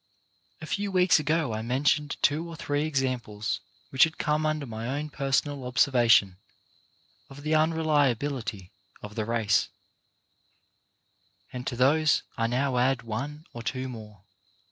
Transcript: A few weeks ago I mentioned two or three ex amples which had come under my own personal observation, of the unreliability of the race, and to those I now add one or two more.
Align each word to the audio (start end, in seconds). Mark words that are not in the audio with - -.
A 0.61 0.65
few 0.65 0.91
weeks 0.91 1.19
ago 1.19 1.53
I 1.53 1.61
mentioned 1.61 2.17
two 2.23 2.49
or 2.49 2.55
three 2.55 2.87
ex 2.87 3.01
amples 3.01 3.59
which 3.91 4.03
had 4.03 4.17
come 4.17 4.47
under 4.47 4.65
my 4.65 4.87
own 4.97 5.11
personal 5.11 5.63
observation, 5.63 6.37
of 7.29 7.43
the 7.43 7.53
unreliability 7.53 8.71
of 9.03 9.13
the 9.13 9.25
race, 9.25 9.69
and 11.53 11.67
to 11.67 11.75
those 11.75 12.23
I 12.35 12.47
now 12.47 12.79
add 12.79 13.03
one 13.03 13.45
or 13.53 13.61
two 13.61 13.87
more. 13.87 14.23